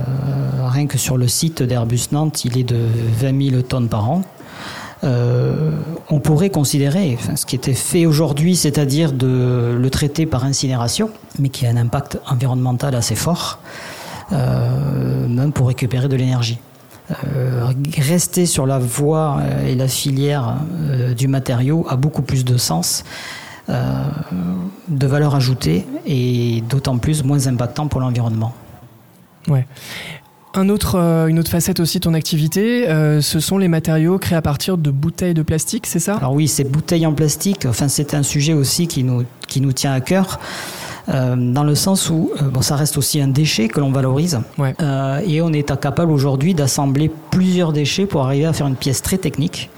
rien 0.66 0.86
que 0.86 0.98
sur 0.98 1.16
le 1.16 1.28
site 1.28 1.62
d'Airbus 1.62 2.08
Nantes, 2.12 2.44
il 2.44 2.58
est 2.58 2.64
de 2.64 2.78
20 3.20 3.50
000 3.50 3.62
tonnes 3.62 3.88
par 3.88 4.10
an. 4.10 4.22
Euh, 5.02 5.70
on 6.08 6.20
pourrait 6.20 6.50
considérer 6.50 7.18
ce 7.36 7.44
qui 7.44 7.56
était 7.56 7.74
fait 7.74 8.06
aujourd'hui, 8.06 8.56
c'est-à-dire 8.56 9.12
de 9.12 9.76
le 9.78 9.90
traiter 9.90 10.24
par 10.24 10.44
incinération, 10.44 11.10
mais 11.38 11.50
qui 11.50 11.66
a 11.66 11.70
un 11.70 11.76
impact 11.76 12.18
environnemental 12.26 12.94
assez 12.94 13.14
fort, 13.14 13.58
même 14.30 15.52
pour 15.52 15.68
récupérer 15.68 16.08
de 16.08 16.16
l'énergie. 16.16 16.58
Euh, 17.10 17.70
rester 17.98 18.46
sur 18.46 18.64
la 18.64 18.78
voie 18.78 19.38
euh, 19.40 19.68
et 19.68 19.74
la 19.74 19.88
filière 19.88 20.56
euh, 20.72 21.12
du 21.12 21.28
matériau 21.28 21.84
a 21.90 21.96
beaucoup 21.96 22.22
plus 22.22 22.46
de 22.46 22.56
sens, 22.56 23.04
euh, 23.68 24.04
de 24.88 25.06
valeur 25.06 25.34
ajoutée 25.34 25.84
et 26.06 26.62
d'autant 26.66 26.96
plus 26.96 27.22
moins 27.22 27.46
impactant 27.46 27.88
pour 27.88 28.00
l'environnement. 28.00 28.54
Un 30.54 30.68
autre, 30.70 30.96
une 31.28 31.38
autre 31.38 31.50
facette 31.50 31.78
aussi 31.78 31.98
de 31.98 32.04
ton 32.04 32.14
activité, 32.14 32.88
euh, 32.88 33.20
ce 33.20 33.38
sont 33.38 33.58
les 33.58 33.68
matériaux 33.68 34.18
créés 34.18 34.38
à 34.38 34.42
partir 34.42 34.78
de 34.78 34.90
bouteilles 34.90 35.34
de 35.34 35.42
plastique, 35.42 35.86
c'est 35.86 35.98
ça? 35.98 36.14
Alors 36.14 36.32
oui, 36.32 36.48
ces 36.48 36.64
bouteilles 36.64 37.04
en 37.06 37.12
plastique, 37.12 37.66
enfin 37.66 37.88
c'est 37.88 38.14
un 38.14 38.22
sujet 38.22 38.54
aussi 38.54 38.86
qui 38.86 39.04
nous, 39.04 39.24
qui 39.46 39.60
nous 39.60 39.72
tient 39.72 39.92
à 39.92 40.00
cœur. 40.00 40.40
Euh, 41.08 41.36
dans 41.36 41.64
le 41.64 41.74
sens 41.74 42.10
où 42.10 42.30
euh, 42.40 42.48
bon, 42.48 42.62
ça 42.62 42.76
reste 42.76 42.96
aussi 42.96 43.20
un 43.20 43.28
déchet 43.28 43.68
que 43.68 43.80
l'on 43.80 43.92
valorise. 43.92 44.40
Ouais. 44.58 44.74
Euh, 44.80 45.20
et 45.26 45.42
on 45.42 45.52
est 45.52 45.78
capable 45.78 46.12
aujourd'hui 46.12 46.54
d'assembler 46.54 47.10
plusieurs 47.30 47.72
déchets 47.72 48.06
pour 48.06 48.22
arriver 48.22 48.46
à 48.46 48.52
faire 48.52 48.66
une 48.66 48.76
pièce 48.76 49.02
très 49.02 49.18
technique, 49.18 49.70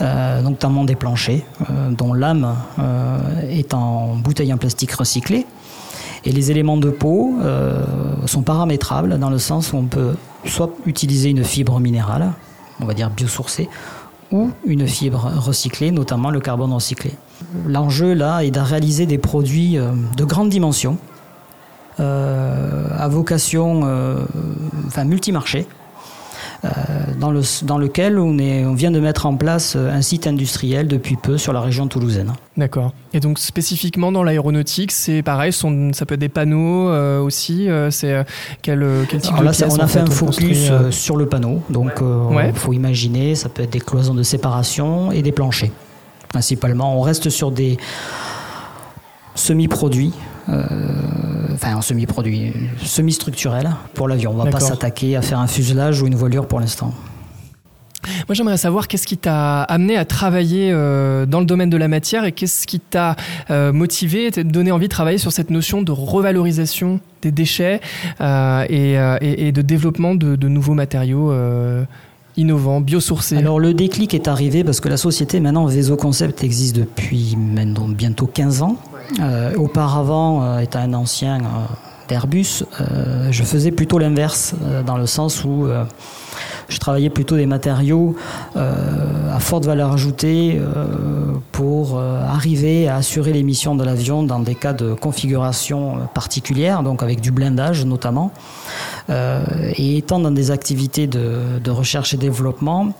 notamment 0.00 0.84
des 0.84 0.94
planchers, 0.94 1.42
dont 1.90 2.12
l'âme 2.12 2.54
est 3.50 3.74
en 3.74 4.14
bouteille 4.16 4.52
en 4.52 4.58
plastique 4.58 4.92
recyclée. 4.92 5.46
Et 6.24 6.32
les 6.32 6.50
éléments 6.50 6.76
de 6.76 6.90
peau 6.90 7.38
euh, 7.40 7.84
sont 8.26 8.42
paramétrables 8.42 9.18
dans 9.18 9.30
le 9.30 9.38
sens 9.38 9.72
où 9.72 9.76
on 9.76 9.84
peut 9.84 10.14
soit 10.44 10.70
utiliser 10.86 11.30
une 11.30 11.44
fibre 11.44 11.78
minérale, 11.80 12.32
on 12.80 12.86
va 12.86 12.94
dire 12.94 13.10
biosourcée, 13.10 13.68
ou 14.30 14.50
une 14.66 14.86
fibre 14.86 15.30
recyclée, 15.36 15.90
notamment 15.90 16.30
le 16.30 16.40
carbone 16.40 16.72
recyclé. 16.72 17.12
L'enjeu 17.66 18.14
là 18.14 18.44
est 18.44 18.50
de 18.50 18.60
réaliser 18.60 19.06
des 19.06 19.18
produits 19.18 19.78
euh, 19.78 19.92
de 20.16 20.24
grande 20.24 20.48
dimension, 20.48 20.98
euh, 22.00 22.88
à 22.96 23.08
vocation 23.08 23.82
euh, 23.84 24.24
enfin, 24.86 25.04
multimarché, 25.04 25.66
dans, 27.18 27.30
le, 27.30 27.42
dans 27.64 27.78
lequel 27.78 28.18
on, 28.18 28.38
est, 28.38 28.64
on 28.64 28.74
vient 28.74 28.90
de 28.90 29.00
mettre 29.00 29.26
en 29.26 29.36
place 29.36 29.74
euh, 29.76 29.92
un 29.92 30.02
site 30.02 30.26
industriel 30.26 30.86
depuis 30.88 31.16
peu 31.16 31.36
sur 31.38 31.52
la 31.52 31.60
région 31.60 31.86
toulousaine. 31.88 32.32
D'accord. 32.56 32.92
Et 33.12 33.20
donc 33.20 33.38
spécifiquement 33.38 34.10
dans 34.12 34.22
l'aéronautique, 34.22 34.92
c'est 34.92 35.22
pareil, 35.22 35.52
sont- 35.52 35.92
ça 35.92 36.06
peut 36.06 36.14
être 36.14 36.20
des 36.20 36.28
panneaux 36.28 36.88
euh, 36.88 37.20
aussi. 37.20 37.68
euh, 37.68 37.90
c'est 37.90 38.24
quel, 38.62 38.86
quel 39.08 39.20
type 39.20 39.30
Alors 39.32 39.40
de 39.42 39.46
là, 39.46 39.52
ça- 39.52 39.66
pièces, 39.66 39.78
on 39.78 39.80
a 39.80 39.84
en 39.84 39.88
fait 39.88 40.00
un 40.00 40.06
focus 40.06 40.68
euh, 40.70 40.90
sur 40.90 41.16
le 41.16 41.26
panneau. 41.26 41.62
Donc, 41.70 41.92
il 42.00 42.34
Ouais. 42.36 42.52
faut 42.54 42.72
imaginer, 42.72 43.34
ça 43.34 43.48
peut 43.48 43.62
être 43.62 43.70
des 43.72 43.80
cloisons 43.80 44.14
de 44.14 44.22
séparation 44.22 45.12
et 45.12 45.22
des 45.22 45.32
planchers. 45.32 45.70
Principalement, 46.28 46.96
on 46.96 47.00
reste 47.00 47.30
sur 47.30 47.50
des 47.50 47.78
semi-produits, 49.34 50.12
enfin 50.48 51.76
un 51.76 51.80
semi-produit, 51.82 52.52
semi-structurel 52.84 53.70
pour 53.94 54.08
l'avion. 54.08 54.32
On 54.32 54.38
ne 54.38 54.44
va 54.44 54.50
pas 54.50 54.60
s'attaquer 54.60 55.16
à 55.16 55.22
faire 55.22 55.38
un 55.38 55.46
fuselage 55.46 56.02
ou 56.02 56.06
une 56.06 56.16
voilure 56.16 56.46
pour 56.46 56.60
l'instant. 56.60 56.92
Moi, 58.28 58.34
j'aimerais 58.34 58.56
savoir 58.56 58.88
qu'est-ce 58.88 59.06
qui 59.06 59.16
t'a 59.16 59.62
amené 59.62 59.96
à 59.96 60.04
travailler 60.04 60.70
euh, 60.72 61.26
dans 61.26 61.40
le 61.40 61.46
domaine 61.46 61.70
de 61.70 61.76
la 61.76 61.88
matière 61.88 62.24
et 62.24 62.32
qu'est-ce 62.32 62.66
qui 62.66 62.80
t'a 62.80 63.16
euh, 63.50 63.72
motivé, 63.72 64.30
t'a 64.30 64.44
donné 64.44 64.70
envie 64.70 64.86
de 64.86 64.92
travailler 64.92 65.18
sur 65.18 65.32
cette 65.32 65.50
notion 65.50 65.82
de 65.82 65.92
revalorisation 65.92 67.00
des 67.22 67.32
déchets 67.32 67.80
euh, 68.20 68.64
et, 68.68 69.52
de 69.52 69.62
développement 69.62 70.14
de, 70.14 70.48
nouveaux 70.48 70.74
matériaux 70.74 71.32
innovants, 72.36 72.80
biosourcés? 72.80 73.36
Alors 73.36 73.58
le 73.58 73.74
déclic 73.74 74.14
est 74.14 74.28
arrivé 74.28 74.62
parce 74.62 74.80
que 74.80 74.88
la 74.88 74.96
société 74.96 75.40
maintenant 75.40 75.66
Veso 75.66 75.96
Concept 75.96 76.44
existe 76.44 76.76
depuis 76.76 77.36
maintenant 77.36 77.88
bientôt 77.88 78.26
15 78.26 78.62
ans. 78.62 78.76
Auparavant, 79.56 80.58
étant 80.60 80.80
un 80.80 80.94
ancien 80.94 81.38
d'Airbus, 82.08 82.64
je 83.30 83.42
faisais 83.42 83.72
plutôt 83.72 83.98
l'inverse 83.98 84.54
dans 84.86 84.96
le 84.96 85.06
sens 85.06 85.44
où 85.44 85.66
je 86.68 86.78
travaillais 86.78 87.10
plutôt 87.10 87.36
des 87.36 87.46
matériaux 87.46 88.14
euh, 88.56 89.34
à 89.34 89.40
forte 89.40 89.64
valeur 89.64 89.92
ajoutée 89.92 90.58
euh, 90.58 90.84
pour 91.52 91.98
euh, 91.98 92.22
arriver 92.22 92.88
à 92.88 92.96
assurer 92.96 93.32
les 93.32 93.42
missions 93.42 93.74
de 93.74 93.84
l'avion 93.84 94.22
dans 94.22 94.40
des 94.40 94.54
cas 94.54 94.72
de 94.72 94.94
configuration 94.94 95.96
euh, 95.96 96.00
particulière, 96.12 96.82
donc 96.82 97.02
avec 97.02 97.20
du 97.20 97.30
blindage 97.30 97.84
notamment. 97.84 98.32
Euh, 99.10 99.42
et 99.76 99.96
étant 99.96 100.20
dans 100.20 100.30
des 100.30 100.50
activités 100.50 101.06
de, 101.06 101.58
de 101.62 101.70
recherche 101.70 102.12
et 102.14 102.18
développement, 102.18 102.92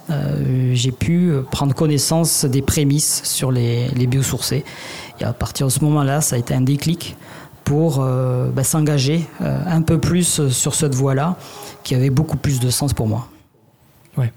j'ai 0.73 0.93
pu 0.93 1.33
prendre 1.51 1.75
connaissance 1.75 2.45
des 2.47 2.63
prémices 2.63 3.21
sur 3.25 3.53
les, 3.53 3.89
les 3.89 4.07
biosourcés. 4.07 4.65
Et 5.21 5.25
à 5.25 5.33
partir 5.33 5.67
de 5.67 5.73
ce 5.73 5.85
moment-là, 5.85 6.21
ça 6.21 6.37
a 6.37 6.39
été 6.39 6.55
un 6.55 6.61
déclic 6.61 7.17
pour 7.69 8.01
euh, 8.01 8.49
bah, 8.51 8.65
s'engager 8.65 9.27
euh, 9.43 9.61
un 9.67 9.83
peu 9.83 9.99
plus 9.99 10.49
sur 10.49 10.75
cette 10.75 10.95
voie-là, 10.95 11.37
qui 11.85 11.95
avait 11.95 12.09
beaucoup 12.09 12.39
plus 12.39 12.61
de 12.61 12.71
sens 12.71 12.95
pour 12.95 13.07
moi. 13.07 13.29
Ouais. 14.19 14.33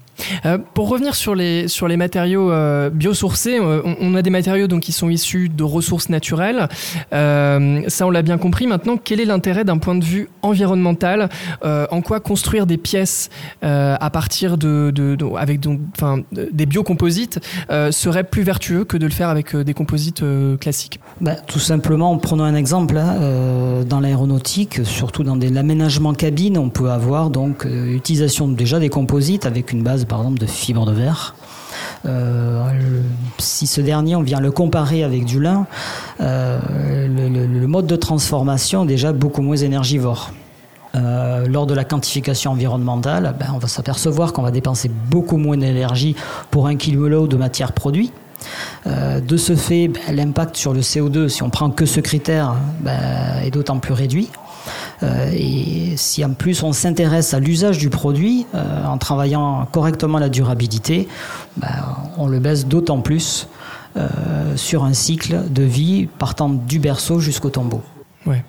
Euh, 0.46 0.58
pour 0.74 0.88
revenir 0.88 1.14
sur 1.14 1.34
les, 1.34 1.68
sur 1.68 1.88
les 1.88 1.96
matériaux 1.96 2.50
euh, 2.50 2.90
biosourcés, 2.90 3.58
euh, 3.60 3.82
on, 4.00 4.14
a 4.14 4.22
des 4.22 4.30
matériaux 4.30 4.66
donc, 4.66 4.82
qui 4.82 4.92
sont 4.92 5.08
issus 5.08 5.48
de 5.48 5.64
ressources 5.64 6.08
naturelles. 6.08 6.68
Ça, 7.10 8.06
on 8.06 8.10
l'a 8.10 8.22
bien 8.22 8.38
compris. 8.38 8.66
Maintenant, 8.66 8.96
quel 8.96 9.20
est 9.20 9.24
l'intérêt 9.24 9.64
d'un 9.64 9.78
point 9.78 9.94
de 9.94 10.04
vue 10.04 10.28
environnemental 10.42 11.28
En 11.62 12.00
quoi 12.02 12.20
construire 12.20 12.66
des 12.66 12.76
pièces 12.76 13.30
à 13.62 14.10
partir 14.10 14.58
de, 14.58 14.90
de- 14.94 15.16
avec 15.36 15.60
donc, 15.60 15.80
des 16.32 16.66
biocomposites 16.66 17.40
serait 17.90 18.24
plus 18.24 18.42
vertueux 18.42 18.84
que 18.84 18.96
de 18.96 19.06
le 19.06 19.12
faire 19.12 19.28
avec 19.28 19.56
des 19.56 19.74
composites 19.74 20.22
classiques? 20.60 21.00
Bah, 21.20 21.34
tout 21.34 21.58
simplement, 21.58 22.16
prenons 22.18 22.44
un 22.44 22.54
exemple. 22.54 22.96
hein, 22.96 23.84
dans 23.86 24.00
l'aéronautique, 24.00 24.84
surtout 24.84 25.22
dans 25.24 25.36
l'aménagement 25.36 26.12
cabine, 26.14 26.58
on 26.58 26.68
peut 26.68 26.90
avoir 26.90 27.30
donc 27.30 27.64
utilisation 27.64 28.48
déjà 28.48 28.78
des 28.78 28.88
composites 28.88 29.46
avec 29.46 29.72
une 29.72 29.82
base, 29.82 30.01
par 30.06 30.20
exemple, 30.20 30.38
de 30.38 30.46
fibre 30.46 30.86
de 30.86 30.92
verre. 30.92 31.34
Euh, 32.06 33.02
si 33.38 33.66
ce 33.66 33.80
dernier, 33.80 34.16
on 34.16 34.22
vient 34.22 34.40
le 34.40 34.50
comparer 34.50 35.04
avec 35.04 35.24
du 35.24 35.40
lin, 35.40 35.66
euh, 36.20 36.58
le, 37.08 37.66
mode 37.66 37.86
de 37.86 37.96
transformation 37.96 38.84
est 38.84 38.88
déjà 38.88 39.12
beaucoup 39.12 39.42
moins 39.42 39.56
énergivore. 39.56 40.30
Euh, 40.94 41.46
lors 41.46 41.66
de 41.66 41.74
la 41.74 41.84
quantification 41.84 42.50
environnementale, 42.50 43.34
ben, 43.38 43.46
on 43.54 43.58
va 43.58 43.68
s'apercevoir 43.68 44.32
qu'on 44.32 44.42
va 44.42 44.50
dépenser 44.50 44.90
beaucoup 45.10 45.38
moins 45.38 45.56
d'énergie 45.56 46.14
pour 46.50 46.66
un 46.66 46.76
kilo 46.76 47.26
de 47.26 47.36
matière 47.36 47.72
produit. 47.72 48.12
Euh, 48.86 49.20
de 49.20 49.36
ce 49.36 49.56
fait, 49.56 49.88
ben, 49.88 50.14
l'impact 50.14 50.56
sur 50.56 50.74
le 50.74 50.80
CO2, 50.80 51.28
si 51.28 51.42
on 51.42 51.50
prend 51.50 51.70
que 51.70 51.86
ce 51.86 52.00
critère, 52.00 52.54
ben, 52.80 52.98
est 53.42 53.50
d'autant 53.50 53.78
plus 53.78 53.94
réduit. 53.94 54.28
Euh, 55.02 55.30
et 55.34 55.96
si 55.96 56.24
en 56.24 56.32
plus 56.34 56.62
on 56.62 56.72
s'intéresse 56.72 57.34
à 57.34 57.40
l'usage 57.40 57.78
du 57.78 57.90
produit, 57.90 58.46
euh, 58.54 58.84
en 58.84 58.98
travaillant 58.98 59.66
correctement 59.70 60.18
la 60.18 60.28
durabilité, 60.28 61.08
ben, 61.56 61.68
on 62.18 62.26
le 62.26 62.38
baisse 62.38 62.66
d'autant 62.66 63.00
plus 63.00 63.48
euh, 63.96 64.08
sur 64.56 64.84
un 64.84 64.94
cycle 64.94 65.40
de 65.50 65.62
vie 65.62 66.08
partant 66.18 66.48
du 66.48 66.78
berceau 66.78 67.20
jusqu'au 67.20 67.50
tombeau. 67.50 67.82
Ouais. 68.26 68.44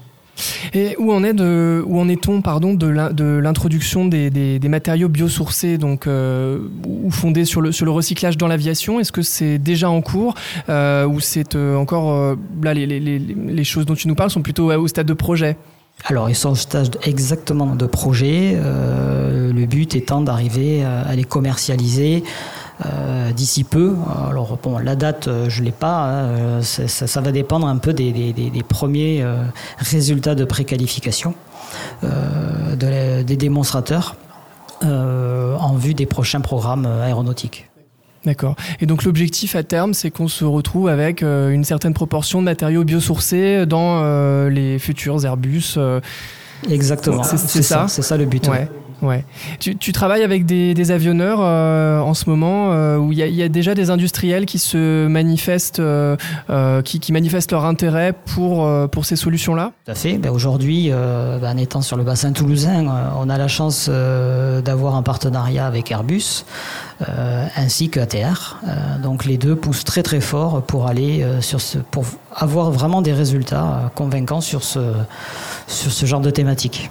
Et 0.73 0.95
où 0.97 1.11
en 1.11 1.23
est-on 1.23 2.41
pardon 2.41 2.73
de 2.73 2.87
l'in- 2.87 3.11
de 3.11 3.23
l'introduction 3.23 4.05
des, 4.05 4.59
matériaux 4.67 5.07
biosourcés 5.07 5.77
donc 5.77 6.07
ou 6.07 7.11
fondés 7.11 7.45
sur 7.45 7.61
le 7.61 7.91
recyclage 7.91 8.35
dans 8.35 8.47
l'aviation? 8.47 8.99
Est-ce 8.99 9.11
que 9.11 9.21
c'est 9.21 9.59
déjà 9.59 9.91
en 9.91 10.01
cours 10.01 10.33
ou 10.69 11.19
c'est 11.19 11.55
encore 11.55 12.35
là 12.63 12.73
les, 12.73 13.63
choses 13.63 13.85
dont 13.85 13.93
tu 13.93 14.07
nous 14.07 14.15
parles 14.15 14.31
sont 14.31 14.41
plutôt 14.41 14.73
au 14.73 14.87
stade 14.87 15.05
de 15.05 15.13
projet? 15.13 15.55
Alors, 16.05 16.29
ils 16.29 16.35
sont 16.35 16.49
au 16.51 16.55
stade 16.55 16.97
exactement 17.03 17.75
de 17.75 17.85
projet. 17.85 18.53
euh, 18.55 19.53
le 19.53 19.65
but 19.65 19.95
étant 19.95 20.21
d'arriver 20.21 20.83
à 20.83 21.01
à 21.01 21.15
les 21.15 21.23
commercialiser 21.23 22.23
euh, 22.85 23.31
d'ici 23.31 23.63
peu. 23.63 23.95
Alors, 24.29 24.57
bon, 24.61 24.77
la 24.79 24.95
date, 24.95 25.27
euh, 25.27 25.49
je 25.49 25.61
ne 25.61 25.65
l'ai 25.65 25.71
pas. 25.71 26.03
hein, 26.03 26.25
euh, 26.25 26.61
ça, 26.61 27.21
va 27.21 27.31
dépendre 27.31 27.67
un 27.67 27.77
peu 27.77 27.93
des, 27.93 28.33
premiers 28.67 29.21
euh, 29.21 29.43
résultats 29.77 30.35
de 30.35 30.45
préqualification 30.45 31.35
euh, 32.03 33.23
des 33.23 33.37
démonstrateurs 33.37 34.15
euh, 34.83 35.55
en 35.57 35.75
vue 35.75 35.93
des 35.93 36.05
prochains 36.05 36.41
programmes 36.41 36.85
euh, 36.85 37.05
aéronautiques. 37.05 37.69
D'accord. 38.25 38.55
Et 38.79 38.85
donc 38.85 39.03
l'objectif 39.03 39.55
à 39.55 39.63
terme, 39.63 39.93
c'est 39.93 40.09
qu'on 40.09 40.29
se 40.29 40.45
retrouve 40.45 40.87
avec 40.87 41.23
euh, 41.23 41.49
une 41.49 41.65
certaine 41.65 41.93
proportion 41.93 42.39
de 42.39 42.45
matériaux 42.45 42.85
biosourcés 42.85 43.65
dans 43.65 44.01
euh, 44.03 44.49
les 44.49 44.79
futurs 44.79 45.25
Airbus. 45.25 45.73
euh, 45.77 45.99
Exactement. 46.69 47.23
C'est- 47.23 47.37
c'est 47.37 47.61
ça 47.63 47.87
C'est 47.87 48.01
ça 48.01 48.17
le 48.17 48.25
but. 48.25 48.47
Ouais. 48.47 48.69
Ouais. 49.01 49.25
Tu, 49.59 49.75
tu 49.75 49.91
travailles 49.91 50.23
avec 50.23 50.45
des, 50.45 50.73
des 50.73 50.91
avionneurs 50.91 51.39
euh, 51.41 51.99
en 51.99 52.13
ce 52.13 52.29
moment 52.29 52.71
euh, 52.71 52.95
où 52.97 53.11
il 53.11 53.17
y, 53.17 53.21
a- 53.23 53.27
il 53.27 53.35
y 53.35 53.43
a 53.43 53.49
déjà 53.49 53.75
des 53.75 53.89
industriels 53.89 54.45
qui 54.45 54.59
se 54.59 55.07
manifestent, 55.07 55.81
euh, 55.81 56.15
euh, 56.49 56.81
qui, 56.81 57.01
qui 57.01 57.11
manifestent 57.11 57.51
leur 57.51 57.65
intérêt 57.65 58.13
pour, 58.33 58.63
euh, 58.65 58.87
pour 58.87 59.03
ces 59.03 59.17
solutions-là? 59.17 59.73
Tout 59.85 59.91
à 59.91 59.95
fait. 59.95 60.13
Ben, 60.17 60.31
Aujourd'hui, 60.31 60.87
euh, 60.89 61.37
ben, 61.37 61.53
en 61.53 61.57
étant 61.57 61.81
sur 61.81 61.97
le 61.97 62.03
bassin 62.05 62.31
toulousain, 62.31 62.85
euh, 62.87 63.09
on 63.19 63.29
a 63.29 63.37
la 63.37 63.49
chance 63.49 63.87
euh, 63.89 64.61
d'avoir 64.61 64.95
un 64.95 65.03
partenariat 65.03 65.67
avec 65.67 65.91
Airbus 65.91 66.45
euh, 67.09 67.45
ainsi 67.57 67.89
que 67.89 67.99
ATR. 67.99 68.57
Euh, 68.65 68.99
donc 69.03 69.25
les 69.25 69.35
deux 69.37 69.57
poussent 69.57 69.83
très 69.83 70.03
très 70.03 70.21
fort 70.21 70.61
pour 70.61 70.87
aller 70.87 71.23
euh, 71.23 71.41
sur 71.41 71.59
ce, 71.59 71.77
pour 71.77 72.05
avoir 72.33 72.71
vraiment 72.71 73.01
des 73.01 73.11
résultats 73.11 73.91
convaincants 73.95 74.39
sur 74.39 74.63
ce, 74.63 74.79
sur 75.67 75.91
ce 75.91 76.05
genre 76.05 76.21
de 76.21 76.29
thématique. 76.29 76.89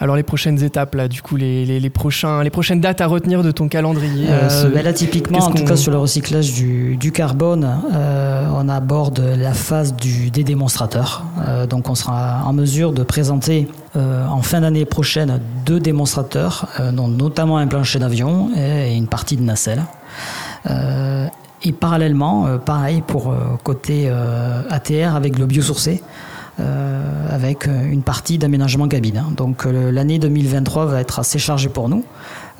Alors 0.00 0.16
les 0.16 0.24
prochaines 0.24 0.62
étapes, 0.62 0.96
là, 0.96 1.06
du 1.06 1.22
coup, 1.22 1.36
les, 1.36 1.64
les, 1.64 1.78
les 1.78 1.90
prochains, 1.90 2.42
les 2.42 2.50
prochaines 2.50 2.80
dates 2.80 3.00
à 3.00 3.06
retenir 3.06 3.44
de 3.44 3.52
ton 3.52 3.68
calendrier 3.68 4.26
Euh, 4.28 4.48
euh, 4.50 4.70
ben 4.70 4.82
là, 4.82 4.92
typiquement, 4.92 5.38
en 5.38 5.52
tout 5.52 5.64
cas 5.64 5.76
sur 5.76 5.92
le 5.92 5.98
recyclage 5.98 6.52
du, 6.52 6.96
du 6.96 7.12
carbone, 7.12 7.78
euh, 7.92 8.48
on 8.54 8.68
aborde 8.68 9.20
la 9.20 9.52
phase 9.52 9.94
du, 9.94 10.30
des 10.30 10.42
démonstrateurs. 10.42 11.24
Euh, 11.46 11.66
donc, 11.66 11.88
on 11.88 11.94
sera 11.94 12.42
en 12.44 12.52
mesure 12.52 12.92
de 12.92 13.02
présenter 13.02 13.68
en 13.94 14.42
fin 14.42 14.60
d'année 14.60 14.84
prochaine 14.84 15.40
deux 15.64 15.80
démonstrateurs, 15.80 16.68
dont 16.92 17.08
notamment 17.08 17.56
un 17.56 17.66
plancher 17.66 17.98
d'avion 17.98 18.50
et 18.54 18.94
une 18.94 19.06
partie 19.06 19.38
de 19.38 19.42
nacelle. 19.42 19.82
Et 21.62 21.72
parallèlement, 21.72 22.58
pareil 22.58 23.02
pour 23.06 23.34
côté 23.62 24.10
ATR 24.68 25.16
avec 25.16 25.38
le 25.38 25.46
biosourcé. 25.46 26.02
Euh, 26.58 27.02
avec 27.30 27.66
une 27.66 28.02
partie 28.02 28.38
d'aménagement 28.38 28.88
cabine. 28.88 29.18
hein. 29.18 29.32
Donc 29.36 29.66
euh, 29.66 29.92
l'année 29.92 30.18
2023 30.18 30.86
va 30.86 31.00
être 31.00 31.18
assez 31.18 31.38
chargée 31.38 31.68
pour 31.68 31.88
nous, 31.88 32.04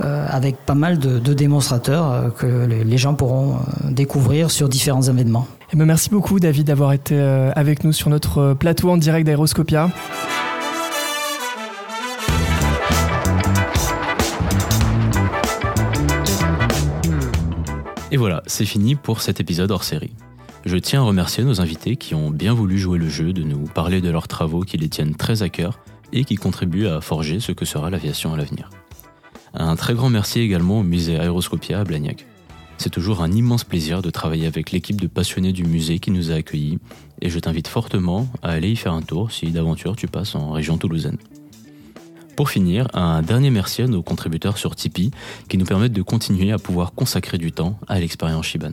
euh, 0.04 0.26
avec 0.28 0.56
pas 0.56 0.74
mal 0.74 0.98
de, 0.98 1.18
de 1.18 1.34
démonstrateurs 1.34 2.34
que 2.34 2.66
les, 2.66 2.84
les 2.84 2.98
gens 2.98 3.14
pourront 3.14 3.56
découvrir 3.88 4.50
sur 4.50 4.68
différents 4.68 5.02
événements. 5.02 5.46
Eh 5.72 5.76
ben, 5.76 5.86
merci 5.86 6.10
beaucoup 6.10 6.38
David 6.40 6.66
d'avoir 6.66 6.92
été 6.92 7.18
avec 7.56 7.84
nous 7.84 7.92
sur 7.92 8.10
notre 8.10 8.54
plateau 8.54 8.90
en 8.90 8.96
direct 8.96 9.26
d'Aéroscopia. 9.26 9.88
Et 18.12 18.16
voilà, 18.16 18.42
c'est 18.46 18.64
fini 18.64 18.94
pour 18.94 19.20
cet 19.20 19.40
épisode 19.40 19.70
hors 19.70 19.84
série. 19.84 20.12
Je 20.66 20.78
tiens 20.78 21.02
à 21.02 21.04
remercier 21.04 21.44
nos 21.44 21.60
invités 21.60 21.94
qui 21.94 22.16
ont 22.16 22.30
bien 22.30 22.52
voulu 22.52 22.76
jouer 22.76 22.98
le 22.98 23.08
jeu 23.08 23.32
de 23.32 23.44
nous 23.44 23.66
parler 23.66 24.00
de 24.00 24.10
leurs 24.10 24.26
travaux 24.26 24.62
qui 24.62 24.76
les 24.76 24.88
tiennent 24.88 25.14
très 25.14 25.44
à 25.44 25.48
cœur 25.48 25.78
et 26.12 26.24
qui 26.24 26.34
contribuent 26.34 26.88
à 26.88 27.00
forger 27.00 27.38
ce 27.38 27.52
que 27.52 27.64
sera 27.64 27.88
l'aviation 27.88 28.34
à 28.34 28.36
l'avenir. 28.36 28.70
Un 29.54 29.76
très 29.76 29.94
grand 29.94 30.10
merci 30.10 30.40
également 30.40 30.80
au 30.80 30.82
musée 30.82 31.20
Aéroscopia 31.20 31.78
à 31.78 31.84
Blagnac. 31.84 32.26
C'est 32.78 32.90
toujours 32.90 33.22
un 33.22 33.30
immense 33.30 33.62
plaisir 33.62 34.02
de 34.02 34.10
travailler 34.10 34.48
avec 34.48 34.72
l'équipe 34.72 35.00
de 35.00 35.06
passionnés 35.06 35.52
du 35.52 35.62
musée 35.62 36.00
qui 36.00 36.10
nous 36.10 36.32
a 36.32 36.34
accueillis 36.34 36.80
et 37.22 37.30
je 37.30 37.38
t'invite 37.38 37.68
fortement 37.68 38.26
à 38.42 38.50
aller 38.50 38.70
y 38.70 38.76
faire 38.76 38.92
un 38.92 39.02
tour 39.02 39.30
si 39.30 39.52
d'aventure 39.52 39.94
tu 39.94 40.08
passes 40.08 40.34
en 40.34 40.50
région 40.50 40.78
toulousaine. 40.78 41.18
Pour 42.34 42.50
finir, 42.50 42.88
un 42.92 43.22
dernier 43.22 43.50
merci 43.50 43.82
à 43.82 43.86
nos 43.86 44.02
contributeurs 44.02 44.58
sur 44.58 44.74
Tipeee 44.74 45.12
qui 45.48 45.58
nous 45.58 45.64
permettent 45.64 45.92
de 45.92 46.02
continuer 46.02 46.50
à 46.50 46.58
pouvoir 46.58 46.92
consacrer 46.92 47.38
du 47.38 47.52
temps 47.52 47.78
à 47.86 48.00
l'expérience 48.00 48.46
Shiban. 48.46 48.72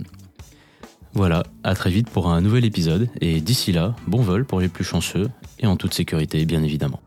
Voilà, 1.14 1.44
à 1.64 1.76
très 1.76 1.92
vite 1.92 2.10
pour 2.10 2.30
un 2.32 2.42
nouvel 2.42 2.66
épisode 2.66 3.08
et 3.22 3.40
d'ici 3.40 3.72
là, 3.72 3.96
bon 4.08 4.22
vol 4.22 4.46
pour 4.46 4.60
les 4.60 4.68
plus 4.68 4.84
chanceux 4.84 5.30
et 5.60 5.68
en 5.68 5.78
toute 5.78 5.94
sécurité 5.94 6.44
bien 6.46 6.64
évidemment. 6.64 7.02